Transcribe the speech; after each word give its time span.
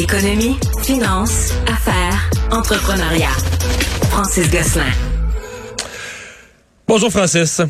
Économie, 0.00 0.56
finance, 0.82 1.52
affaires, 1.70 2.30
entrepreneuriat. 2.50 3.36
Francis 4.08 4.50
Gosselin. 4.50 4.90
Bonjour 6.88 7.10
Francis. 7.10 7.60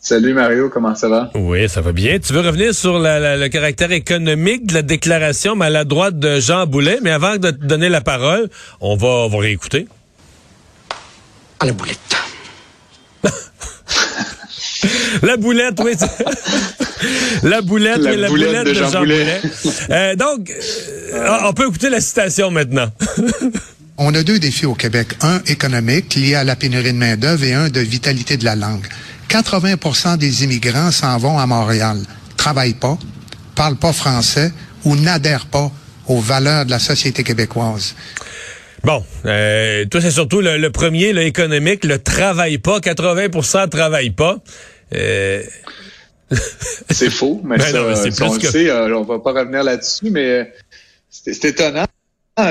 Salut 0.00 0.32
Mario, 0.34 0.68
comment 0.70 0.96
ça 0.96 1.08
va? 1.08 1.30
Oui, 1.36 1.68
ça 1.68 1.82
va 1.82 1.92
bien. 1.92 2.18
Tu 2.18 2.32
veux 2.32 2.40
revenir 2.40 2.74
sur 2.74 2.98
le 2.98 3.46
caractère 3.46 3.92
économique 3.92 4.66
de 4.66 4.74
la 4.74 4.82
déclaration 4.82 5.54
maladroite 5.54 6.18
de 6.18 6.40
Jean 6.40 6.66
Boulet, 6.66 6.98
mais 7.00 7.12
avant 7.12 7.36
de 7.36 7.52
te 7.52 7.64
donner 7.64 7.88
la 7.88 8.00
parole, 8.00 8.50
on 8.80 8.96
va, 8.96 9.06
on 9.06 9.28
va 9.28 9.38
réécouter. 9.38 9.86
À 11.60 11.66
la 11.66 11.72
boulette. 11.72 12.16
la 15.22 15.36
boulette, 15.36 15.78
oui. 15.78 15.92
la 17.42 17.62
boulette, 17.62 17.98
la 17.98 18.28
boulette, 18.28 18.66
de, 18.66 18.74
Jean, 18.74 18.90
Boulet. 18.90 19.40
Euh, 19.90 20.16
donc, 20.16 20.50
euh, 21.12 21.38
on 21.44 21.52
peut 21.52 21.66
écouter 21.68 21.90
la 21.90 22.00
citation 22.00 22.50
maintenant. 22.50 22.90
on 23.98 24.14
a 24.14 24.22
deux 24.22 24.38
défis 24.38 24.66
au 24.66 24.74
Québec. 24.74 25.08
Un 25.22 25.40
économique, 25.46 26.14
lié 26.14 26.34
à 26.34 26.44
la 26.44 26.56
pénurie 26.56 26.92
de 26.92 26.98
main-d'œuvre, 26.98 27.44
et 27.44 27.54
un 27.54 27.68
de 27.68 27.80
vitalité 27.80 28.36
de 28.36 28.44
la 28.44 28.56
langue. 28.56 28.86
80% 29.28 30.16
des 30.18 30.44
immigrants 30.44 30.90
s'en 30.90 31.16
vont 31.18 31.38
à 31.38 31.46
Montréal, 31.46 31.98
travaillent 32.36 32.74
pas, 32.74 32.98
parlent 33.54 33.76
pas 33.76 33.92
français 33.92 34.52
ou 34.84 34.96
n'adhèrent 34.96 35.46
pas 35.46 35.70
aux 36.08 36.20
valeurs 36.20 36.64
de 36.64 36.70
la 36.70 36.80
société 36.80 37.22
québécoise. 37.22 37.94
Bon, 38.82 39.04
euh, 39.26 39.84
toi 39.84 40.00
c'est 40.00 40.10
surtout 40.10 40.40
le, 40.40 40.70
premier, 40.70 41.12
le 41.12 41.22
économique, 41.22 41.84
le 41.84 41.98
travaille 41.98 42.58
pas, 42.58 42.78
80% 42.78 43.68
travaille 43.68 44.10
pas. 44.10 44.38
Euh... 44.94 45.42
c'est 46.90 47.10
faux, 47.10 47.40
mais, 47.44 47.58
ben 47.58 47.64
ça, 47.64 47.96
c'est 47.96 48.22
on 48.22 48.34
le 48.34 48.40
sait, 48.40 48.70
euh, 48.70 48.96
on 48.96 49.02
va 49.02 49.18
pas 49.18 49.32
revenir 49.32 49.62
là-dessus, 49.62 50.10
mais 50.10 50.52
c'est 51.08 51.44
étonnant 51.44 51.86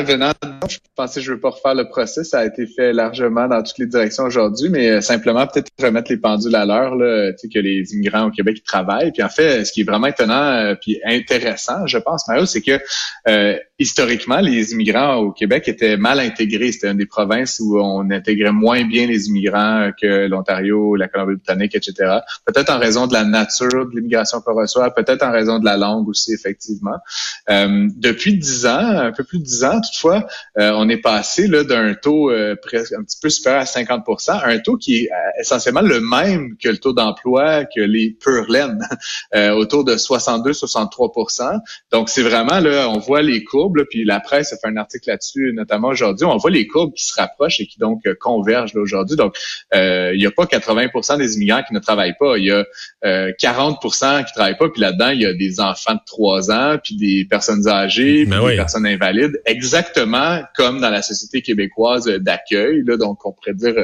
venant, 0.04 0.32
je 0.68 0.78
pensais 0.96 1.20
que 1.20 1.26
je 1.26 1.34
veux 1.34 1.40
pas 1.40 1.50
refaire 1.50 1.76
le 1.76 1.88
procès. 1.90 2.24
Ça 2.24 2.40
a 2.40 2.46
été 2.46 2.68
fait 2.68 2.94
largement 2.94 3.48
dans 3.48 3.62
toutes 3.64 3.78
les 3.80 3.88
directions 3.88 4.24
aujourd'hui, 4.24 4.70
mais 4.70 4.90
euh, 4.90 5.02
simplement 5.02 5.46
peut-être 5.48 5.70
remettre 5.82 6.12
les 6.12 6.18
pendules 6.18 6.56
à 6.56 6.66
l'heure, 6.66 6.96
là, 6.96 7.32
tu 7.34 7.40
sais, 7.40 7.50
que 7.50 7.60
les 7.60 7.94
immigrants 7.94 8.28
au 8.28 8.32
Québec 8.32 8.64
travaillent. 8.64 9.12
Puis 9.12 9.24
en 9.24 9.30
fait, 9.30 9.66
ce 9.66 9.72
qui 9.72 9.82
est 9.82 9.86
vraiment 9.86 10.08
étonnant 10.08 10.44
euh, 10.44 10.76
puis 10.80 11.00
intéressant, 11.06 11.86
je 11.88 11.98
pense, 11.98 12.28
Mario, 12.28 12.46
c'est 12.46 12.62
que 12.62 12.80
euh, 13.28 13.58
historiquement, 13.80 14.40
les 14.40 14.74
immigrants 14.74 15.16
au 15.16 15.32
Québec 15.32 15.68
étaient 15.68 15.98
mal 15.98 16.20
intégrés. 16.20 16.72
C'était 16.72 16.92
une 16.92 16.98
des 16.98 17.06
provinces 17.06 17.60
où 17.60 17.80
on 17.80 18.10
intégrait 18.12 18.52
moins 18.52 18.84
bien 18.86 19.08
les 19.08 19.28
immigrants 19.28 19.92
que 20.00 20.28
l'Ontario, 20.28 20.96
la 20.96 21.08
Colombie-Britannique, 21.08 21.76
etc. 21.76 22.20
Peut-être 22.46 22.72
en 22.72 22.80
raison 22.80 23.08
de 23.08 23.14
la 23.14 23.24
nature 23.24 23.88
de 23.88 23.96
l'immigration 23.96 24.42
qu'on 24.42 24.54
reçoit, 24.54 24.94
peut-être 24.94 25.24
en 25.24 25.32
raison 25.32 25.60
de 25.60 25.66
la 25.66 25.78
langue 25.78 26.08
aussi, 26.08 26.34
effectivement. 26.34 26.98
depuis 27.48 28.38
dix 28.38 28.66
ans, 28.66 29.00
un 29.00 29.12
peu 29.12 29.24
plus 29.24 29.40
de 29.40 29.44
dix 29.44 29.64
ans, 29.64 29.80
toutefois, 29.82 30.26
euh, 30.58 30.72
on 30.76 30.90
est 30.90 30.98
passé 30.98 31.48
là 31.48 31.64
d'un 31.64 31.94
taux 31.94 32.32
euh, 32.32 32.56
presque 32.62 32.94
un 32.94 33.04
petit 33.04 33.18
peu 33.22 33.30
supérieur 33.30 33.62
à 33.62 33.66
50 33.66 34.04
à 34.30 34.48
un 34.48 34.60
taux 34.60 34.78
qui 34.78 34.98
est 34.98 35.12
euh, 35.12 35.42
essentiellement 35.42 35.82
le 35.82 36.02
même 36.02 36.58
que 36.58 36.70
le 36.70 36.78
taux 36.78 36.94
d'emploi 36.94 37.66
que 37.66 37.82
les 37.82 38.12
pure 38.12 38.48
autour 39.56 39.84
de 39.84 39.96
62-63% 39.96 41.60
Donc, 41.92 42.10
c'est 42.10 42.22
vraiment, 42.22 42.60
là, 42.60 42.90
on 42.90 43.00
voit 43.00 43.22
les 43.22 43.44
courbes, 43.44 43.69
puis 43.90 44.06
la 44.06 44.20
presse 44.20 44.54
a 44.54 44.58
fait 44.58 44.68
un 44.68 44.78
article 44.78 45.10
là-dessus, 45.10 45.52
notamment 45.54 45.90
aujourd'hui, 45.90 46.26
on 46.26 46.38
voit 46.38 46.52
les 46.52 46.68
courbes 46.68 46.94
qui 46.94 47.06
se 47.06 47.16
rapprochent 47.20 47.60
et 47.60 47.66
qui 47.66 47.80
donc 47.80 48.02
convergent 48.20 48.76
aujourd'hui. 48.76 49.16
Donc, 49.16 49.36
il 49.74 50.18
n'y 50.18 50.26
a 50.26 50.32
pas 50.32 50.46
80% 50.46 51.18
des 51.18 51.36
immigrants 51.36 51.64
qui 51.68 51.74
ne 51.74 51.80
travaillent 51.80 52.18
pas. 52.20 52.38
Il 52.38 52.46
y 52.46 52.52
a 52.52 52.66
40% 53.04 54.26
qui 54.26 54.34
travaillent 54.34 54.58
pas, 54.58 54.70
puis 54.70 54.82
là-dedans, 54.82 55.10
il 55.10 55.22
y 55.22 55.26
a 55.26 55.34
des 55.34 55.60
enfants 55.60 55.94
de 55.94 56.02
3 56.06 56.52
ans, 56.52 56.78
puis 56.84 56.96
des 56.96 57.26
personnes 57.30 57.68
âgées, 57.68 58.26
puis 58.26 58.40
des 58.48 58.56
personnes 58.56 58.86
invalides 58.86 59.40
exactement 59.46 60.42
comme 60.56 60.80
dans 60.80 60.90
la 60.90 61.02
société 61.02 61.42
québécoise 61.42 62.06
d'accueil, 62.06 62.84
là, 62.86 62.98
donc 62.98 63.26
on 63.26 63.32
pourrait 63.32 63.54
dire 63.54 63.76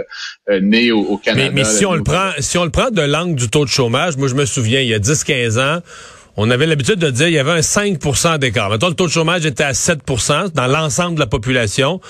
euh, 0.50 0.59
né 0.59 0.91
au, 0.91 1.18
Canada. 1.18 1.51
Mais, 1.53 1.63
si 1.63 1.85
on 1.85 1.94
le 1.94 2.03
prend, 2.03 2.31
si 2.40 2.57
on 2.57 2.66
le 2.66 2.72
prend 2.72 2.90
de 2.90 3.01
l'angle 3.01 3.35
du 3.35 3.50
taux 3.50 3.66
de 3.66 3.69
chômage, 3.69 4.18
moi 4.18 4.28
je 4.28 4.35
me 4.35 4.45
souviens, 4.45 4.81
il 4.81 4.88
y 4.88 4.94
a 4.94 5.00
10-15 5.00 5.59
ans, 5.59 5.81
on 6.38 6.50
avait 6.50 6.66
l'habitude 6.66 7.00
de 7.00 7.09
dire 7.09 7.28
qu'il 7.28 7.35
y 7.35 7.40
avait 7.40 7.51
un 7.51 7.62
5 7.62 8.00
d'écart. 8.40 8.69
Maintenant, 8.69 8.90
le 8.90 8.96
taux 8.96 9.07
de 9.07 9.12
chômage 9.12 9.46
était 9.46 9.63
à 9.63 9.72
7% 9.72 10.51
dans 10.53 10.68
l'ensemble 10.68 11.16
de 11.16 11.19
la 11.19 11.28
population. 11.28 12.01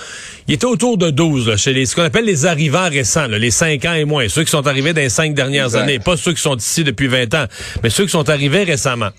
Il 0.48 0.56
était 0.56 0.66
autour 0.66 0.98
de 0.98 1.12
12 1.12 1.56
chez 1.58 1.74
les, 1.74 1.86
ce 1.86 1.96
qu'on 1.96 2.04
appelle 2.04 2.26
les 2.26 2.46
arrivants 2.46 2.90
récents, 2.90 3.28
les 3.28 3.52
5 3.52 3.86
ans 3.86 3.94
et 3.94 4.06
moins. 4.06 4.28
Ceux 4.28 4.44
qui 4.44 4.52
sont 4.52 4.66
arrivés 4.66 4.94
dans 4.94 5.02
les 5.02 5.10
5 5.10 5.34
dernières 5.34 5.76
années. 5.76 6.00
Pas 6.00 6.18
ceux 6.18 6.34
qui 6.34 6.42
sont 6.42 6.58
ici 6.58 6.84
depuis 6.84 7.08
20 7.08 7.34
ans, 7.36 7.46
mais 7.84 7.90
ceux 7.90 8.06
qui 8.06 8.12
sont 8.12 8.30
arrivés 8.30 8.64
récemment. 8.64 9.10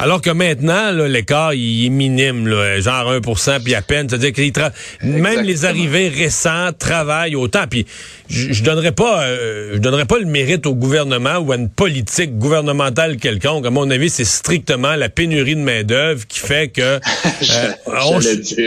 Alors 0.00 0.22
que 0.22 0.30
maintenant, 0.30 0.92
l'écart, 0.92 1.52
il 1.52 1.86
est 1.86 1.90
minime, 1.90 2.48
là, 2.48 2.80
genre 2.80 3.12
1% 3.12 3.62
puis 3.62 3.74
à 3.74 3.82
peine. 3.82 4.08
C'est-à-dire 4.08 4.32
que 4.32 4.40
même 5.06 5.42
les 5.42 5.66
arrivées 5.66 6.08
récents 6.08 6.70
travaillent 6.78 7.36
autant. 7.36 7.64
Puis 7.68 7.84
je, 8.30 8.62
donnerais 8.62 8.92
pas 8.92 9.24
euh, 9.24 9.72
je 9.74 9.78
donnerais 9.78 10.06
pas 10.06 10.18
le 10.18 10.24
mérite 10.24 10.66
au 10.66 10.74
gouvernement 10.74 11.36
ou 11.38 11.52
à 11.52 11.56
une 11.56 11.68
politique 11.68 12.38
gouvernementale 12.38 13.18
quelconque. 13.18 13.66
À 13.66 13.70
mon 13.70 13.90
avis, 13.90 14.08
c'est 14.08 14.24
strictement 14.24 14.96
la 14.96 15.10
pénurie 15.10 15.56
de 15.56 15.60
main-d'œuvre 15.60 16.26
qui 16.26 16.38
fait 16.38 16.68
que 16.68 16.80
euh, 16.82 17.72
on, 17.86 18.20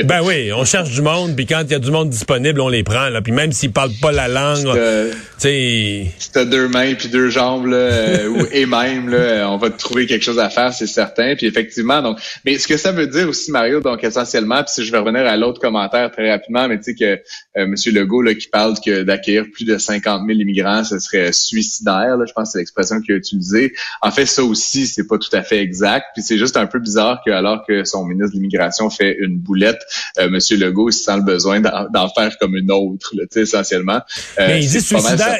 ben 0.05 0.21
oui, 0.23 0.51
on 0.53 0.65
cherche 0.65 0.91
du 0.91 1.01
monde, 1.01 1.35
puis 1.35 1.45
quand 1.45 1.63
il 1.65 1.71
y 1.71 1.75
a 1.75 1.79
du 1.79 1.91
monde 1.91 2.09
disponible, 2.09 2.61
on 2.61 2.69
les 2.69 2.83
prend. 2.83 3.09
Là. 3.09 3.21
Puis 3.21 3.31
même 3.31 3.51
s'ils 3.51 3.71
parlent 3.71 3.97
pas 4.01 4.11
la 4.11 4.27
langue, 4.27 4.71
tu 4.73 5.17
sais. 5.37 6.07
Si 6.19 6.31
t'as 6.31 6.45
deux 6.45 6.67
mains 6.67 6.93
puis 6.93 7.07
deux 7.07 7.29
jambes 7.29 7.65
là, 7.67 7.77
euh, 7.77 8.45
et 8.51 8.65
même 8.65 9.09
là, 9.09 9.49
on 9.49 9.57
va 9.57 9.69
te 9.69 9.79
trouver 9.79 10.05
quelque 10.05 10.23
chose 10.23 10.39
à 10.39 10.49
faire, 10.49 10.73
c'est 10.73 10.87
certain. 10.87 11.22
Puis 11.37 11.47
effectivement, 11.47 12.01
donc, 12.01 12.19
mais 12.45 12.57
ce 12.57 12.67
que 12.67 12.77
ça 12.77 12.91
veut 12.91 13.07
dire 13.07 13.27
aussi, 13.27 13.51
Mario, 13.51 13.81
donc 13.81 14.03
essentiellement, 14.03 14.63
puis 14.63 14.73
si 14.73 14.85
je 14.85 14.91
vais 14.91 14.97
revenir 14.97 15.25
à 15.25 15.37
l'autre 15.37 15.59
commentaire 15.59 16.11
très 16.11 16.31
rapidement, 16.31 16.67
mais 16.67 16.77
tu 16.77 16.83
sais 16.83 16.95
que 16.95 17.21
euh, 17.59 17.67
Monsieur 17.67 17.91
Legault 17.91 18.21
là 18.21 18.33
qui 18.33 18.47
parle 18.47 18.75
que 18.83 19.03
d'accueillir 19.03 19.45
plus 19.51 19.65
de 19.65 19.77
50 19.77 20.23
000 20.27 20.39
immigrants, 20.39 20.83
ce 20.83 20.99
serait 20.99 21.31
suicidaire. 21.31 22.17
Là, 22.17 22.25
je 22.27 22.33
pense 22.33 22.49
que 22.49 22.53
c'est 22.53 22.59
l'expression 22.59 23.01
qu'il 23.01 23.15
a 23.15 23.17
utilisée. 23.17 23.73
En 24.01 24.11
fait, 24.11 24.25
ça 24.25 24.43
aussi, 24.43 24.87
c'est 24.87 25.07
pas 25.07 25.17
tout 25.17 25.33
à 25.35 25.43
fait 25.43 25.59
exact. 25.59 26.05
Puis 26.13 26.23
c'est 26.23 26.37
juste 26.37 26.57
un 26.57 26.65
peu 26.65 26.79
bizarre 26.79 27.21
que 27.25 27.31
alors 27.31 27.65
que 27.65 27.83
son 27.83 28.05
ministre 28.05 28.31
de 28.31 28.35
l'immigration 28.35 28.89
fait 28.89 29.17
une 29.19 29.37
boulette, 29.37 29.81
euh, 30.19 30.29
Monsieur 30.29 30.57
Legault 30.57 30.89
il 30.89 30.93
sent 30.93 31.17
le 31.17 31.23
besoin 31.23 31.59
d'en 31.61 32.09
faire 32.09 32.37
comme 32.39 32.55
une 32.55 32.71
autre, 32.71 33.13
là, 33.15 33.23
essentiellement. 33.35 34.01
Euh, 34.39 34.47
mais 34.47 34.63
il 34.63 34.69
dit 34.69 34.81
suicidaire. 34.81 35.39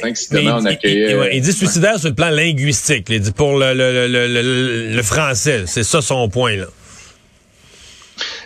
il, 1.32 1.42
dit 1.42 1.54
suicidaire 1.54 2.00
sur 2.00 2.10
le 2.10 2.16
plan 2.16 2.30
linguistique. 2.30 3.08
Il 3.10 3.20
dit 3.20 3.32
pour 3.32 3.58
le, 3.58 3.74
le, 3.74 4.08
le, 4.08 4.96
le 4.96 5.04
français. 5.04 5.64
C'est 5.74 5.84
ça 5.84 6.04
son 6.04 6.30
point 6.30 6.56
là. 6.56 6.68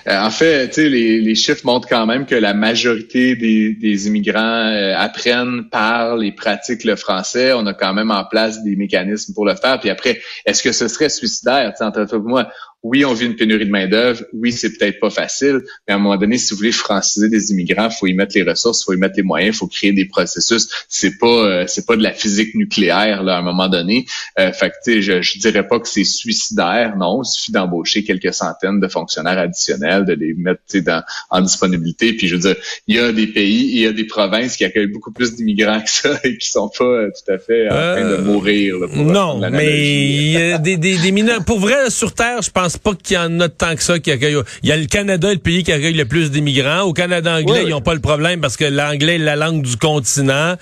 Euh, 0.07 0.17
en 0.17 0.29
fait, 0.29 0.77
les, 0.77 1.19
les 1.19 1.35
chiffres 1.35 1.65
montrent 1.65 1.89
quand 1.89 2.05
même 2.05 2.25
que 2.25 2.35
la 2.35 2.53
majorité 2.53 3.35
des, 3.35 4.07
immigrants 4.07 4.39
euh, 4.39 4.93
apprennent, 4.95 5.67
parlent 5.69 6.23
et 6.23 6.31
pratiquent 6.31 6.85
le 6.85 6.95
français. 6.95 7.51
On 7.51 7.65
a 7.65 7.73
quand 7.73 7.93
même 7.93 8.11
en 8.11 8.23
place 8.23 8.63
des 8.63 8.77
mécanismes 8.77 9.33
pour 9.33 9.45
le 9.45 9.55
faire. 9.55 9.77
Puis 9.81 9.89
après, 9.89 10.21
est-ce 10.45 10.63
que 10.63 10.71
ce 10.71 10.87
serait 10.87 11.09
suicidaire? 11.09 11.73
Entre 11.81 12.05
toi 12.05 12.17
et 12.17 12.21
moi, 12.21 12.47
oui, 12.87 13.03
on 13.03 13.13
vit 13.13 13.25
une 13.25 13.35
pénurie 13.35 13.65
de 13.65 13.71
main-d'œuvre. 13.71 14.23
Oui, 14.33 14.51
c'est 14.51 14.77
peut-être 14.77 14.99
pas 14.99 15.09
facile, 15.09 15.61
mais 15.87 15.93
à 15.93 15.97
un 15.97 15.99
moment 15.99 16.15
donné, 16.17 16.37
si 16.37 16.51
vous 16.51 16.57
voulez 16.57 16.71
franciser 16.71 17.27
des 17.29 17.51
immigrants, 17.51 17.89
faut 17.89 18.07
y 18.07 18.13
mettre 18.13 18.35
les 18.35 18.43
ressources, 18.43 18.85
faut 18.85 18.93
y 18.93 18.97
mettre 18.97 19.15
les 19.17 19.23
moyens, 19.23 19.57
faut 19.57 19.67
créer 19.67 19.91
des 19.91 20.05
processus. 20.05 20.69
C'est 20.87 21.17
pas, 21.17 21.27
euh, 21.27 21.65
c'est 21.67 21.85
pas 21.85 21.97
de 21.97 22.03
la 22.03 22.13
physique 22.13 22.55
nucléaire 22.55 23.23
là, 23.23 23.35
à 23.35 23.39
un 23.39 23.41
moment 23.41 23.67
donné. 23.67 24.05
Euh, 24.39 24.51
fait 24.53 24.71
que, 24.85 25.01
je, 25.01 25.21
je 25.21 25.39
dirais 25.39 25.67
pas 25.67 25.79
que 25.79 25.87
c'est 25.87 26.03
suicidaire, 26.03 26.95
non. 26.97 27.21
Il 27.23 27.27
suffit 27.27 27.51
d'embaucher 27.51 28.03
quelques 28.03 28.33
centaines 28.33 28.79
de 28.79 28.87
fonctionnaires 28.87 29.37
additionnels, 29.37 30.05
de 30.05 30.13
les 30.13 30.33
mettre 30.33 30.61
dans, 30.85 31.03
en 31.29 31.41
disponibilité. 31.41 32.13
Puis 32.13 32.27
je 32.27 32.35
veux 32.35 32.41
dire, 32.41 32.55
il 32.87 32.95
y 32.95 32.99
a 32.99 33.11
des 33.11 33.27
pays, 33.27 33.69
il 33.73 33.79
y 33.79 33.87
a 33.87 33.91
des 33.91 34.05
provinces 34.05 34.55
qui 34.55 34.63
accueillent 34.63 34.87
beaucoup 34.87 35.11
plus 35.11 35.35
d'immigrants 35.35 35.81
que 35.81 35.89
ça 35.89 36.19
et 36.23 36.37
qui 36.37 36.49
sont 36.49 36.69
pas 36.69 36.85
euh, 36.85 37.09
tout 37.09 37.31
à 37.31 37.37
fait 37.37 37.67
en 37.67 37.73
train 37.75 38.09
de 38.09 38.15
euh, 38.15 38.21
mourir. 38.21 38.75
non, 38.95 39.39
mais 39.51 39.87
il 39.89 40.31
y 40.31 40.37
a 40.37 40.57
des, 40.57 40.77
des, 40.77 40.97
des 40.97 41.11
mineurs. 41.11 41.43
Pour 41.43 41.59
vrai, 41.59 41.89
sur 41.89 42.13
Terre, 42.13 42.41
je 42.41 42.51
pense 42.51 42.76
pas 42.79 42.93
qu'il 42.95 43.15
y 43.15 43.19
en 43.19 43.39
a 43.39 43.49
tant 43.49 43.75
que 43.75 43.83
ça 43.83 43.99
qui 43.99 44.11
accueille. 44.11 44.37
Il 44.63 44.69
y 44.69 44.71
a 44.71 44.77
le 44.77 44.85
Canada, 44.85 45.31
le 45.31 45.39
pays 45.39 45.63
qui 45.63 45.71
accueille 45.71 45.93
le 45.93 46.05
plus 46.05 46.31
d'immigrants. 46.31 46.81
Au 46.81 46.93
Canada 46.93 47.35
anglais, 47.35 47.63
ils 47.63 47.69
n'ont 47.69 47.81
pas 47.81 47.93
le 47.93 47.99
problème 47.99 48.41
parce 48.41 48.57
que 48.57 48.65
l'anglais 48.65 49.15
est 49.15 49.19
la 49.19 49.35
langue 49.35 49.61
du 49.61 49.77
continent. 49.77 50.55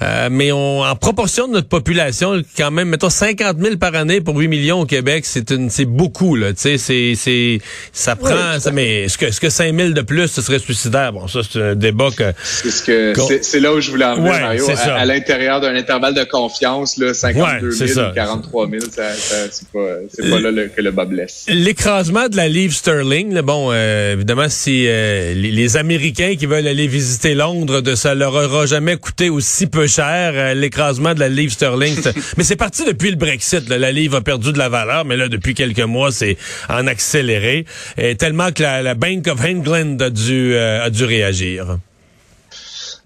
Euh, 0.00 0.28
mais 0.30 0.52
on, 0.52 0.82
en 0.82 0.96
proportion 0.96 1.48
de 1.48 1.54
notre 1.54 1.68
population, 1.68 2.40
quand 2.56 2.70
même, 2.70 2.88
mettons 2.88 3.10
50 3.10 3.58
000 3.58 3.76
par 3.76 3.94
année 3.94 4.20
pour 4.20 4.36
8 4.36 4.48
millions 4.48 4.80
au 4.80 4.86
Québec, 4.86 5.24
c'est 5.26 5.50
une, 5.50 5.70
c'est 5.70 5.86
beaucoup 5.86 6.36
là. 6.36 6.52
Tu 6.52 6.60
sais, 6.60 6.78
c'est, 6.78 7.14
c'est, 7.16 7.58
ça 7.92 8.14
prend. 8.14 8.60
ça, 8.60 8.70
mais 8.70 9.04
est-ce 9.04 9.18
que, 9.18 9.26
est-ce 9.26 9.40
que 9.40 9.50
5 9.50 9.74
000 9.74 9.90
de 9.90 10.02
plus, 10.02 10.28
ce 10.28 10.40
serait 10.40 10.60
suicidaire? 10.60 11.12
Bon, 11.12 11.26
ça 11.26 11.40
c'est 11.48 11.60
un 11.60 11.74
débat 11.74 12.10
que. 12.16 12.32
C'est 12.42 12.70
ce 12.70 12.82
que, 12.82 13.14
c'est, 13.42 13.60
là 13.60 13.74
où 13.74 13.80
je 13.80 13.90
voulais 13.90 14.04
en 14.04 14.16
venir, 14.16 14.32
Mario. 14.32 14.70
À, 14.70 15.00
à 15.00 15.04
l'intérieur 15.04 15.60
d'un 15.60 15.74
intervalle 15.74 16.14
de 16.14 16.24
confiance, 16.24 16.96
là, 16.98 17.12
52 17.12 17.70
000, 17.70 18.12
43 18.14 18.70
000, 18.70 18.82
ça, 18.90 19.02
c'est 19.50 19.68
pas, 19.68 19.88
c'est 20.12 20.30
pas 20.30 20.38
là 20.38 20.68
que 20.68 20.80
le 20.80 20.90
bas 20.90 21.04
blesse. 21.04 21.37
L'écrasement 21.46 22.28
de 22.28 22.36
la 22.36 22.48
livre 22.48 22.74
sterling, 22.74 23.40
bon, 23.40 23.68
euh, 23.70 24.14
évidemment, 24.14 24.48
si 24.48 24.84
euh, 24.86 25.34
les, 25.34 25.76
Américains 25.76 26.34
qui 26.36 26.46
veulent 26.46 26.66
aller 26.66 26.86
visiter 26.86 27.34
Londres, 27.34 27.80
de 27.80 27.94
ça 27.94 28.14
leur 28.14 28.34
aura 28.34 28.66
jamais 28.66 28.96
coûté 28.96 29.30
aussi 29.30 29.66
peu 29.66 29.86
cher 29.86 30.32
euh, 30.34 30.54
l'écrasement 30.54 31.14
de 31.14 31.20
la 31.20 31.28
livre 31.28 31.52
sterling. 31.52 31.94
mais 32.36 32.44
c'est 32.44 32.56
parti 32.56 32.84
depuis 32.84 33.10
le 33.10 33.16
Brexit. 33.16 33.68
La 33.68 33.92
livre 33.92 34.16
a 34.16 34.20
perdu 34.20 34.52
de 34.52 34.58
la 34.58 34.68
valeur, 34.68 35.04
mais 35.04 35.16
là 35.16 35.28
depuis 35.28 35.54
quelques 35.54 35.80
mois, 35.80 36.10
c'est 36.12 36.36
en 36.68 36.86
accéléré, 36.86 37.64
et 37.96 38.16
tellement 38.16 38.50
que 38.52 38.62
la, 38.62 38.82
la 38.82 38.94
Bank 38.94 39.26
of 39.28 39.44
England 39.44 39.98
a 40.00 40.10
dû 40.10 40.56
a 40.56 40.90
dû 40.90 41.04
réagir. 41.04 41.78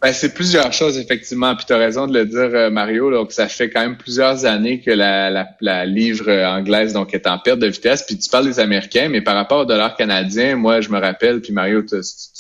Ben, 0.03 0.13
c'est 0.13 0.35
plusieurs 0.35 0.73
choses, 0.73 0.99
effectivement. 0.99 1.55
Puis 1.55 1.65
tu 1.65 1.73
as 1.73 1.77
raison 1.77 2.09
de 2.09 2.19
le 2.19 2.27
dire, 2.27 2.51
euh, 2.55 2.71
Mario. 2.71 3.13
Donc, 3.13 3.31
ça 3.31 3.47
fait 3.47 3.71
quand 3.71 3.83
même 3.83 3.97
plusieurs 3.97 4.45
années 4.45 4.81
que 4.81 4.91
la, 4.91 5.31
la, 5.31 5.49
la, 5.61 5.87
livre 5.87 6.29
anglaise 6.29 6.93
donc 6.93 7.15
est 7.15 7.29
en 7.29 7.39
perte 7.39 7.61
de 7.61 7.69
vitesse. 7.69 8.03
Puis 8.03 8.19
tu 8.19 8.29
parles 8.29 8.47
des 8.47 8.59
Américains, 8.59 9.09
mais 9.09 9.21
par 9.21 9.37
rapport 9.37 9.61
au 9.61 9.65
dollar 9.65 9.97
canadien, 9.97 10.57
moi, 10.57 10.81
je 10.81 10.89
me 10.89 10.99
rappelle, 10.99 11.41
puis 11.41 11.53
Mario, 11.53 11.83
tu, 11.83 11.95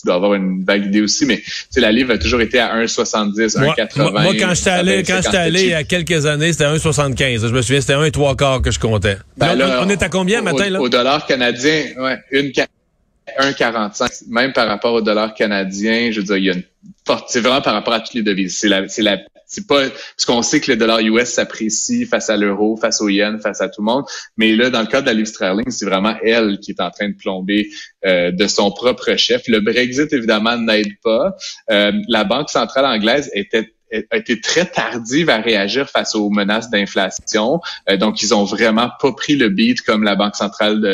dois 0.04 0.16
avoir 0.16 0.34
une 0.34 0.64
vague 0.64 0.86
idée 0.86 1.02
aussi, 1.02 1.24
mais 1.24 1.40
la 1.76 1.92
livre 1.92 2.12
a 2.12 2.18
toujours 2.18 2.40
été 2.40 2.58
à 2.58 2.74
1,70, 2.82 3.56
1,80. 3.56 3.96
Moi, 3.96 4.10
moi, 4.10 4.34
quand 4.36 4.54
j'étais 4.54 4.70
allé, 4.70 5.04
quand 5.04 5.20
j'étais 5.22 5.36
allé 5.36 5.62
il 5.62 5.68
y 5.68 5.74
a 5.74 5.84
quelques 5.84 6.26
années, 6.26 6.50
c'était 6.50 6.64
1,75. 6.64 7.46
Je 7.46 7.54
me 7.54 7.62
souviens, 7.62 7.80
c'était 7.80 7.94
1,3 7.94 8.34
quarts 8.34 8.62
que 8.62 8.72
je 8.72 8.80
comptais. 8.80 9.18
Ben 9.36 9.56
on, 9.80 9.88
est 9.88 10.02
à 10.02 10.08
combien 10.08 10.42
matin, 10.42 10.68
là? 10.68 10.80
Au 10.80 10.88
dollar 10.88 11.26
canadien, 11.26 11.84
ouais, 11.96 12.18
une 12.32 12.50
1,45, 13.40 14.24
même 14.28 14.52
par 14.52 14.66
rapport 14.66 14.94
au 14.94 15.00
dollar 15.00 15.32
canadien, 15.34 16.10
je 16.10 16.18
veux 16.18 16.26
dire, 16.26 16.36
il 16.36 16.44
y 16.44 16.50
a 16.50 16.54
une 16.54 16.64
c'est 17.28 17.40
vraiment 17.40 17.60
par 17.62 17.74
rapport 17.74 17.94
à 17.94 18.00
toutes 18.00 18.14
les 18.14 18.22
devises. 18.22 18.58
C'est 18.58 18.68
la, 18.68 18.88
c'est 18.88 19.02
la, 19.02 19.18
c'est 19.46 19.66
pas 19.66 19.88
parce 19.88 20.24
qu'on 20.26 20.42
sait 20.42 20.60
que 20.60 20.70
le 20.70 20.76
dollar 20.76 21.00
US 21.00 21.28
s'apprécie 21.28 22.06
face 22.06 22.30
à 22.30 22.36
l'euro, 22.36 22.76
face 22.76 23.00
au 23.00 23.08
yen, 23.08 23.38
face 23.38 23.60
à 23.60 23.68
tout 23.68 23.82
le 23.82 23.86
monde. 23.86 24.04
Mais 24.36 24.56
là, 24.56 24.70
dans 24.70 24.80
le 24.80 24.86
cas 24.86 25.02
de 25.02 25.06
la 25.06 25.12
livre 25.12 25.28
sterling, 25.28 25.70
c'est 25.70 25.84
vraiment 25.84 26.14
elle 26.22 26.58
qui 26.58 26.70
est 26.70 26.80
en 26.80 26.90
train 26.90 27.08
de 27.08 27.14
plomber 27.14 27.68
euh, 28.06 28.30
de 28.30 28.46
son 28.46 28.70
propre 28.70 29.14
chef. 29.16 29.42
Le 29.48 29.60
Brexit 29.60 30.12
évidemment 30.12 30.56
n'aide 30.56 30.98
pas. 31.02 31.34
Euh, 31.70 31.92
la 32.08 32.24
banque 32.24 32.48
centrale 32.48 32.86
anglaise 32.86 33.30
était 33.34 33.74
a 34.10 34.16
été 34.16 34.40
très 34.40 34.64
tardive 34.64 35.30
à 35.30 35.38
réagir 35.38 35.88
face 35.88 36.14
aux 36.14 36.30
menaces 36.30 36.70
d'inflation. 36.70 37.60
Euh, 37.90 37.96
donc, 37.96 38.22
ils 38.22 38.34
ont 38.34 38.44
vraiment 38.44 38.90
pas 39.00 39.12
pris 39.12 39.36
le 39.36 39.48
beat 39.48 39.82
comme 39.82 40.02
la 40.02 40.14
Banque 40.14 40.36
centrale 40.36 40.84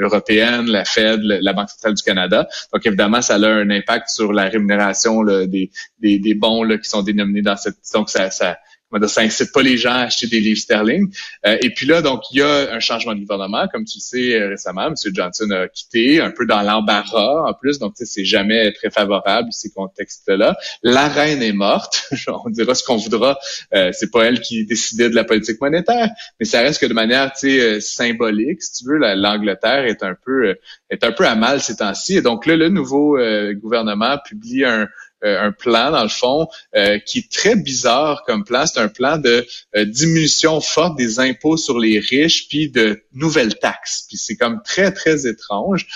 européenne, 0.00 0.66
la 0.66 0.84
Fed, 0.84 1.20
la 1.22 1.52
Banque 1.52 1.70
centrale 1.70 1.94
du 1.94 2.02
Canada. 2.02 2.48
Donc, 2.72 2.84
évidemment, 2.86 3.22
ça 3.22 3.36
a 3.36 3.48
un 3.48 3.70
impact 3.70 4.08
sur 4.08 4.32
la 4.32 4.44
rémunération 4.44 5.24
des, 5.24 5.70
des, 6.00 6.18
des, 6.18 6.34
bons 6.34 6.62
là, 6.62 6.78
qui 6.78 6.88
sont 6.88 7.02
dénominés 7.02 7.42
dans 7.42 7.56
cette... 7.56 7.76
Donc, 7.92 8.10
ça, 8.10 8.30
ça 8.30 8.58
ça 9.06 9.22
incite 9.22 9.52
pas 9.52 9.62
les 9.62 9.76
gens 9.76 9.92
à 9.92 10.02
acheter 10.02 10.26
des 10.26 10.40
livres 10.40 10.60
sterling. 10.60 11.12
Euh, 11.46 11.56
et 11.62 11.70
puis 11.70 11.86
là, 11.86 12.02
donc, 12.02 12.22
il 12.30 12.38
y 12.38 12.42
a 12.42 12.72
un 12.72 12.80
changement 12.80 13.14
de 13.14 13.20
gouvernement. 13.20 13.66
Comme 13.68 13.84
tu 13.84 13.98
le 13.98 14.00
sais 14.00 14.34
euh, 14.34 14.48
récemment, 14.48 14.86
M. 14.86 14.94
Johnson 15.12 15.50
a 15.50 15.68
quitté, 15.68 16.20
un 16.20 16.30
peu 16.30 16.46
dans 16.46 16.62
l'embarras 16.62 17.48
en 17.48 17.54
plus. 17.54 17.78
Donc, 17.78 17.94
c'est 17.96 18.24
jamais 18.24 18.72
très 18.72 18.90
favorable, 18.90 19.48
ces 19.52 19.70
contextes-là. 19.70 20.56
La 20.82 21.08
reine 21.08 21.42
est 21.42 21.52
morte. 21.52 22.08
On 22.44 22.50
dira 22.50 22.74
ce 22.74 22.84
qu'on 22.84 22.96
voudra. 22.96 23.38
Euh, 23.74 23.90
c'est 23.92 24.10
pas 24.10 24.24
elle 24.24 24.40
qui 24.40 24.64
décidait 24.64 25.10
de 25.10 25.14
la 25.14 25.24
politique 25.24 25.60
monétaire, 25.60 26.10
mais 26.38 26.46
ça 26.46 26.60
reste 26.60 26.80
que 26.80 26.86
de 26.86 26.94
manière 26.94 27.32
euh, 27.44 27.80
symbolique, 27.80 28.62
si 28.62 28.84
tu 28.84 28.90
veux, 28.90 28.98
l'Angleterre 28.98 29.86
est 29.86 30.02
un 30.02 30.14
peu 30.24 30.54
est 30.90 31.04
un 31.04 31.12
peu 31.12 31.26
à 31.26 31.34
mal 31.34 31.60
ces 31.60 31.76
temps-ci. 31.76 32.16
Et 32.16 32.22
donc 32.22 32.46
là, 32.46 32.56
le 32.56 32.68
nouveau 32.68 33.18
gouvernement 33.54 34.18
publie 34.24 34.64
un, 34.64 34.88
un 35.24 35.52
plan, 35.52 35.90
dans 35.90 36.02
le 36.02 36.08
fond, 36.08 36.48
euh, 36.76 36.98
qui 36.98 37.20
est 37.20 37.32
très 37.32 37.56
bizarre 37.56 38.22
comme 38.26 38.44
plan. 38.44 38.66
C'est 38.66 38.80
un 38.80 38.88
plan 38.88 39.18
de 39.18 39.46
euh, 39.76 39.84
diminution 39.84 40.60
forte 40.60 40.96
des 40.96 41.20
impôts 41.20 41.56
sur 41.56 41.78
les 41.78 41.98
riches, 41.98 42.48
puis 42.48 42.70
de 42.70 43.02
nouvelles 43.12 43.58
taxes. 43.58 44.06
Puis 44.08 44.18
c'est 44.18 44.36
comme 44.36 44.60
très, 44.64 44.92
très 44.92 45.26
étrange. 45.26 45.86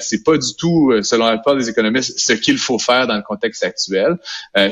c'est 0.00 0.22
pas 0.24 0.36
du 0.36 0.54
tout, 0.56 0.92
selon 1.02 1.26
la 1.26 1.36
plupart 1.36 1.56
des 1.56 1.68
économistes, 1.68 2.18
ce 2.18 2.32
qu'il 2.32 2.58
faut 2.58 2.78
faire 2.78 3.06
dans 3.06 3.16
le 3.16 3.22
contexte 3.22 3.64
actuel. 3.64 4.16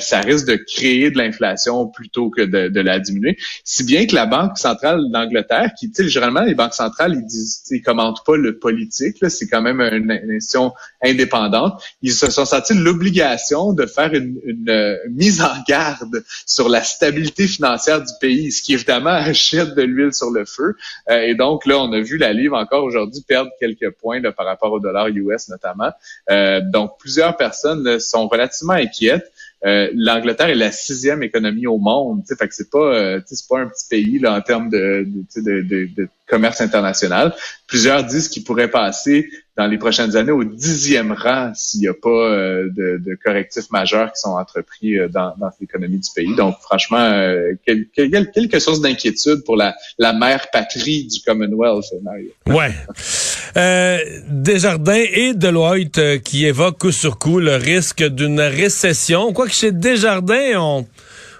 ça 0.00 0.20
risque 0.20 0.46
de 0.46 0.56
créer 0.56 1.10
de 1.10 1.18
l'inflation 1.18 1.86
plutôt 1.88 2.30
que 2.30 2.42
de, 2.42 2.68
de, 2.68 2.80
la 2.80 2.98
diminuer. 2.98 3.36
Si 3.64 3.84
bien 3.84 4.06
que 4.06 4.14
la 4.14 4.26
Banque 4.26 4.58
centrale 4.58 5.00
d'Angleterre, 5.10 5.70
qui, 5.78 5.90
tu 5.90 6.02
sais, 6.02 6.08
généralement, 6.08 6.42
les 6.42 6.54
banques 6.54 6.74
centrales, 6.74 7.14
ils 7.14 7.26
disent, 7.26 7.62
ils 7.70 7.82
commentent 7.82 8.24
pas 8.24 8.36
le 8.36 8.58
politique, 8.58 9.16
c'est 9.28 9.48
quand 9.48 9.62
même 9.62 9.80
une, 9.80 10.10
une 10.10 10.32
institution 10.32 10.72
indépendante. 11.02 11.82
Ils 12.02 12.12
se 12.12 12.30
sont 12.30 12.44
sentis 12.44 12.74
l'obligation 12.74 13.72
de 13.72 13.86
faire 13.86 13.99
une, 14.08 14.40
euh, 14.68 14.96
mise 15.10 15.42
en 15.42 15.54
garde 15.68 16.22
sur 16.46 16.68
la 16.68 16.82
stabilité 16.82 17.46
financière 17.46 18.00
du 18.00 18.12
pays, 18.20 18.52
ce 18.52 18.62
qui 18.62 18.74
évidemment 18.74 19.10
achète 19.30 19.74
de 19.74 19.82
l'huile 19.82 20.12
sur 20.12 20.30
le 20.30 20.44
feu. 20.44 20.76
Euh, 21.10 21.22
et 21.22 21.34
donc 21.34 21.66
là, 21.66 21.78
on 21.78 21.92
a 21.92 22.00
vu 22.00 22.16
la 22.18 22.32
livre 22.32 22.56
encore 22.56 22.84
aujourd'hui 22.84 23.22
perdre 23.26 23.50
quelques 23.58 23.90
points 23.90 24.20
par 24.32 24.46
rapport 24.46 24.72
au 24.72 24.80
dollar 24.80 25.08
US 25.08 25.48
notamment. 25.48 25.90
Euh, 26.30 26.60
donc 26.62 26.98
plusieurs 26.98 27.36
personnes 27.36 27.98
sont 28.00 28.28
relativement 28.28 28.74
inquiètes. 28.74 29.30
L'Angleterre 29.62 30.48
est 30.48 30.54
la 30.54 30.72
sixième 30.72 31.22
économie 31.22 31.66
au 31.66 31.78
monde. 31.78 32.22
Fait 32.26 32.48
que 32.48 32.54
c'est 32.54 32.70
pas, 32.70 33.20
c'est 33.26 33.48
pas 33.48 33.60
un 33.60 33.66
petit 33.66 33.86
pays 33.88 34.18
là 34.18 34.34
en 34.34 34.40
termes 34.40 34.70
de, 34.70 35.06
de, 35.36 35.60
de, 35.60 35.88
de 35.94 36.08
commerce 36.30 36.60
international. 36.60 37.34
Plusieurs 37.66 38.04
disent 38.04 38.28
qu'il 38.28 38.44
pourrait 38.44 38.70
passer 38.70 39.28
dans 39.56 39.66
les 39.66 39.76
prochaines 39.76 40.16
années 40.16 40.32
au 40.32 40.44
dixième 40.44 41.12
rang 41.12 41.52
s'il 41.54 41.80
n'y 41.80 41.88
a 41.88 41.92
pas 41.92 42.08
euh, 42.08 42.68
de, 42.70 43.18
correctifs 43.22 43.70
majeurs 43.70 44.10
qui 44.12 44.20
sont 44.20 44.30
entrepris 44.30 44.98
euh, 44.98 45.08
dans, 45.08 45.34
l'économie 45.60 45.98
du 45.98 46.08
pays. 46.14 46.34
Donc, 46.34 46.56
franchement, 46.62 46.98
euh, 46.98 47.52
quelque 47.66 48.58
source 48.58 48.80
d'inquiétude 48.80 49.44
pour 49.44 49.56
la, 49.56 49.74
la 49.98 50.14
mère 50.14 50.46
patrie 50.50 51.06
du 51.06 51.20
Commonwealth, 51.20 51.84
Mario. 52.02 52.30
Ouais. 52.46 52.70
Desjardins 53.54 55.04
et 55.12 55.34
Deloitte 55.34 56.22
qui 56.22 56.46
évoquent 56.46 56.78
coup 56.78 56.92
sur 56.92 57.18
coup 57.18 57.40
le 57.40 57.56
risque 57.56 58.02
d'une 58.04 58.40
récession. 58.40 59.32
Quoique 59.32 59.52
chez 59.52 59.72
Desjardins, 59.72 60.56
on 60.56 60.86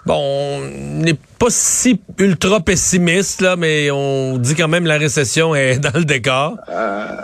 bon, 0.07 0.15
on 0.15 0.61
n'est 1.03 1.19
pas 1.39 1.47
si 1.49 2.01
ultra 2.19 2.61
pessimiste, 2.61 3.41
là, 3.41 3.57
mais 3.57 3.91
on 3.91 4.39
dit 4.39 4.55
quand 4.55 4.69
même 4.69 4.87
la 4.87 4.99
récession 4.99 5.55
est 5.55 5.79
dans 5.81 5.97
le 5.99 6.05
décor. 6.05 6.57
Euh, 6.69 7.17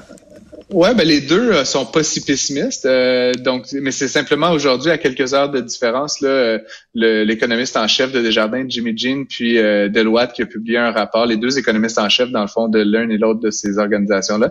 ouais, 0.71 0.95
ben 0.95 1.07
les 1.07 1.21
deux 1.21 1.53
euh, 1.53 1.65
sont 1.65 1.87
pas 1.87 2.03
si 2.03 2.25
pessimistes. 2.25 2.87
Euh, 2.87 3.33
donc, 3.33 3.67
mais 3.73 3.91
c'est 3.91 4.09
simplement 4.09 4.51
aujourd'hui, 4.51 4.91
à 4.91 4.99
quelques 4.99 5.35
heures 5.35 5.51
de 5.51 5.61
différence, 5.61 6.21
là, 6.21 6.59
l'économiste 6.95 7.77
en 7.77 7.89
chef 7.89 8.13
de 8.13 8.21
Desjardins, 8.21 8.65
Jimmy 8.69 8.97
Jean, 8.97 9.25
puis 9.25 9.59
euh, 9.59 9.89
Deloitte, 9.89 10.33
qui 10.33 10.43
a 10.43 10.47
publié 10.47 10.79
un 10.79 10.91
rapport, 10.91 11.27
les 11.27 11.37
deux 11.37 11.59
économistes 11.59 11.99
en 11.99 12.09
chef, 12.09 12.31
dans 12.31 12.43
le 12.43 12.49
fond, 12.49 12.69
de 12.69 12.81
l'un 12.81 13.09
et 13.09 13.19
l'autre 13.19 13.41
de 13.41 13.51
ces 13.51 13.79
organisations-là, 13.79 14.51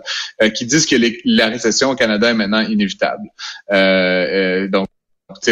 qui 0.50 0.66
disent 0.66 0.86
que 0.86 0.96
la 1.24 1.48
récession 1.48 1.90
au 1.90 1.94
Canada 1.94 2.30
est 2.30 2.34
maintenant 2.34 2.60
inévitable. 2.60 3.28
donc, 4.70 4.88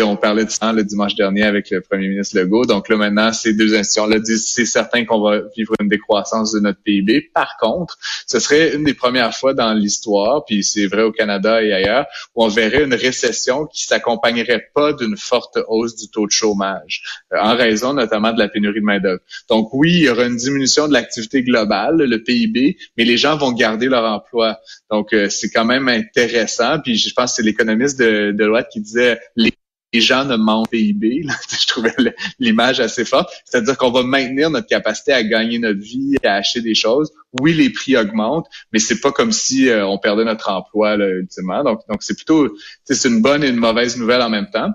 on 0.03 0.17
parlait 0.17 0.45
de 0.45 0.51
ça 0.51 0.73
le 0.73 0.85
dimanche 0.85 1.15
dernier 1.15 1.45
avec 1.45 1.71
le 1.71 1.81
premier 1.81 2.09
ministre 2.09 2.39
Legault. 2.39 2.65
Donc 2.65 2.89
là, 2.89 2.97
maintenant, 2.97 3.33
ces 3.33 3.55
deux 3.55 3.75
institutions-là 3.75 4.19
disent 4.19 4.53
c'est 4.53 4.67
certain 4.67 5.05
qu'on 5.05 5.21
va 5.21 5.41
vivre 5.57 5.75
une 5.81 5.89
décroissance 5.89 6.53
de 6.53 6.61
notre 6.61 6.81
PIB. 6.83 7.31
Par 7.35 7.57
contre, 7.61 7.99
ce 8.27 8.39
serait 8.39 8.75
une 8.75 8.85
des 8.85 8.95
premières 8.95 9.35
fois 9.35 9.55
dans 9.55 9.73
l'histoire, 9.75 10.45
puis 10.45 10.65
c'est 10.65 10.87
vrai 10.87 11.03
au 11.03 11.13
Canada 11.13 11.63
et 11.63 11.73
ailleurs, 11.73 12.07
où 12.35 12.45
on 12.45 12.49
verrait 12.49 12.85
une 12.85 12.95
récession 12.95 13.67
qui 13.67 13.85
s'accompagnerait 13.85 14.71
pas 14.75 14.93
d'une 14.93 15.17
forte 15.17 15.59
hausse 15.69 15.97
du 15.97 16.09
taux 16.09 16.27
de 16.27 16.33
chômage, 16.33 17.03
euh, 17.33 17.39
en 17.41 17.57
raison 17.57 17.93
notamment 17.93 18.33
de 18.33 18.39
la 18.39 18.49
pénurie 18.49 18.81
de 18.81 18.85
main-d'œuvre. 18.85 19.21
Donc 19.49 19.69
oui, 19.73 19.93
il 19.95 20.03
y 20.05 20.09
aura 20.09 20.25
une 20.25 20.37
diminution 20.37 20.89
de 20.89 20.93
l'activité 20.93 21.43
globale, 21.43 21.97
le 21.97 22.23
PIB, 22.23 22.77
mais 22.97 23.05
les 23.05 23.17
gens 23.17 23.37
vont 23.37 23.53
garder 23.53 23.87
leur 23.87 24.05
emploi. 24.05 24.59
Donc 24.91 25.13
euh, 25.13 25.29
c'est 25.29 25.51
quand 25.51 25.65
même 25.65 25.89
intéressant. 25.89 26.79
Puis 26.81 26.97
je 26.97 27.13
pense 27.15 27.33
que 27.33 27.37
c'est 27.37 27.43
l'économiste 27.43 27.99
de, 27.99 28.33
de 28.33 28.45
qui 28.73 28.81
disait 28.81 29.21
les 29.37 29.53
les 29.95 30.01
gens 30.01 30.25
ne 30.25 30.37
mentent 30.37 30.71
PIB. 30.71 31.23
Là. 31.23 31.35
Je 31.61 31.67
trouvais 31.67 31.95
l'image 32.41 32.81
assez 32.81 33.05
forte. 33.05 33.31
C'est-à-dire 33.45 33.77
qu'on 33.77 33.93
va 33.93 34.03
maintenir 34.03 34.51
notre 34.51 34.67
capacité 34.67 35.13
à 35.13 35.23
gagner 35.23 35.59
notre 35.59 35.81
vie, 35.81 36.17
à 36.25 36.35
acheter 36.35 36.61
des 36.61 36.75
choses. 36.75 37.13
Oui, 37.41 37.55
les 37.55 37.71
prix 37.71 37.97
augmentent, 37.97 38.47
mais 38.73 38.79
c'est 38.79 39.01
pas 39.01 39.13
comme 39.13 39.33
si 39.33 39.69
euh, 39.69 39.87
on 39.87 39.99
perdait 39.99 40.25
notre 40.25 40.51
emploi 40.51 40.97
là, 40.97 41.09
ultimement. 41.09 41.63
Donc, 41.65 41.81
donc 41.89 42.03
c'est 42.03 42.15
plutôt 42.15 42.57
c'est 42.85 43.09
une 43.09 43.23
bonne 43.23 43.43
et 43.45 43.49
une 43.49 43.57
mauvaise 43.57 43.97
nouvelle 43.97 44.23
en 44.23 44.31
même 44.31 44.51
temps. 44.51 44.71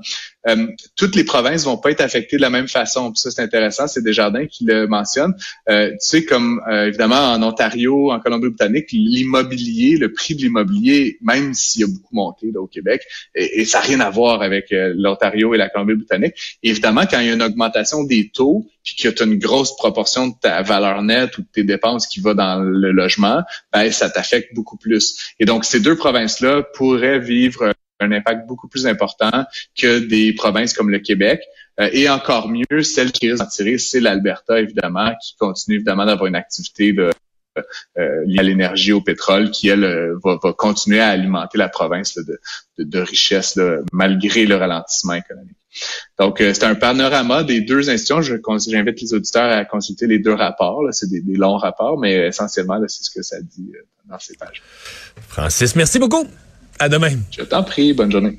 Euh, 0.48 0.68
toutes 0.96 1.16
les 1.16 1.24
provinces 1.24 1.66
vont 1.66 1.78
pas 1.78 1.92
être 1.92 2.02
affectées 2.02 2.38
de 2.38 2.42
la 2.42 2.50
même 2.50 2.68
façon. 2.68 3.14
Ça, 3.16 3.32
c'est 3.32 3.42
intéressant. 3.42 3.88
C'est 3.88 4.04
Desjardins 4.04 4.46
qui 4.46 4.66
le 4.66 4.88
mentionne. 4.88 5.34
Euh, 5.70 5.90
tu 5.92 5.98
sais, 6.00 6.26
comme 6.26 6.62
euh, 6.70 6.88
évidemment 6.88 7.34
en 7.34 7.44
Ontario, 7.44 8.12
en 8.12 8.20
Colombie-Britannique, 8.20 8.92
l'immobilier, 8.92 9.98
le 9.98 10.14
prix 10.14 10.36
de 10.36 10.42
l'immobilier, 10.42 11.18
même 11.22 11.54
s'il 11.54 11.84
a 11.84 11.88
beaucoup 11.88 12.16
monté 12.16 12.52
là, 12.54 12.62
au 12.62 12.68
Québec, 12.68 13.02
et, 13.36 13.66
ça 13.66 13.80
n'a 13.80 13.86
rien 13.86 14.00
à 14.00 14.10
voir 14.10 14.42
avec 14.42 14.68
l'Ontario 14.72 15.54
et 15.54 15.58
la 15.58 15.70
Colombie-Britannique. 15.70 16.34
Évidemment, 16.64 17.02
quand 17.10 17.20
il 17.20 17.28
y 17.28 17.30
a 17.30 17.34
une 17.34 17.44
augmentation 17.44 18.04
des 18.04 18.30
taux, 18.30 18.68
puis 18.84 18.96
que 18.96 19.10
tu 19.10 19.24
as 19.24 19.26
une 19.26 19.38
grosse 19.38 19.76
proportion 19.76 20.28
de 20.28 20.34
ta 20.42 20.62
valeur 20.62 21.02
nette 21.02 21.38
ou 21.38 21.42
de 21.42 21.48
tes 21.52 21.64
dépenses 21.64 22.08
qui 22.08 22.22
va 22.22 22.34
dans 22.34 22.60
le 22.60 22.92
logement, 22.92 23.44
ben, 23.74 23.92
ça 23.92 24.10
t'affecte 24.10 24.54
beaucoup 24.56 24.78
plus. 24.78 25.34
Et 25.40 25.46
donc, 25.46 25.66
ces 25.66 25.80
deux 25.80 25.96
provinces-là 25.96 26.64
pourraient 26.74 27.20
vivre 27.20 27.74
un 28.00 28.12
impact 28.12 28.48
beaucoup 28.48 28.68
plus 28.68 28.88
important 28.88 29.46
que 29.78 30.00
des 30.00 30.34
provinces 30.34 30.74
comme 30.74 30.90
le 30.90 31.00
Québec. 31.00 31.42
Euh, 31.80 31.90
et 31.94 32.10
encore 32.10 32.50
mieux, 32.50 32.84
celle 32.84 33.12
qui 33.12 33.30
risque 33.30 33.44
d'en 33.44 33.50
tirer, 33.50 33.78
c'est 33.78 34.00
l'Alberta, 34.00 34.60
évidemment, 34.60 35.14
qui 35.22 35.36
continue 35.38 35.78
évidemment 35.78 36.06
d'avoir 36.06 36.28
une 36.28 36.36
activité 36.36 36.94
de 36.94 37.12
euh, 37.98 38.24
liée 38.26 38.40
à 38.40 38.44
l'énergie, 38.44 38.94
au 38.94 39.02
pétrole, 39.02 39.52
qui, 39.52 39.70
elle, 39.70 39.84
euh, 39.84 40.18
va, 40.24 40.38
va, 40.42 40.54
continuer 40.54 41.00
à 41.00 41.10
alimenter 41.10 41.58
la 41.58 41.68
province 41.68 42.16
de, 42.16 42.40
de, 42.78 42.84
de 42.84 43.00
richesse 43.00 43.60
malgré 43.92 44.46
le 44.46 44.56
ralentissement 44.56 45.14
économique. 45.14 45.56
Donc, 46.18 46.38
c'est 46.40 46.64
un 46.64 46.76
panorama 46.76 47.44
des 47.44 47.62
deux 47.62 47.90
institutions. 47.90 48.22
J'invite 48.22 49.02
les 49.02 49.14
auditeurs 49.14 49.52
à 49.52 49.66
consulter 49.66 50.08
les 50.08 50.18
deux 50.18 50.34
rapports. 50.34 50.82
C'est 50.92 51.10
des, 51.10 51.22
des, 51.22 51.36
longs 51.36 51.58
rapports, 51.58 52.00
mais 52.00 52.28
essentiellement, 52.28 52.80
c'est 52.88 53.04
ce 53.04 53.12
que 53.12 53.22
ça 53.22 53.40
dit 53.40 53.72
dans 54.06 54.18
ces 54.18 54.36
pages. 54.36 54.64
Francis, 55.28 55.76
merci 55.76 56.00
beaucoup. 56.00 56.28
À 56.80 56.90
demain. 56.90 57.18
Je 57.32 57.44
t'en 57.44 57.64
prie. 57.64 57.94
Bonne 57.94 58.12
journée. 58.12 58.38